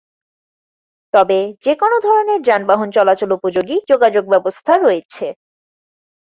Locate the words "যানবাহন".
2.41-2.89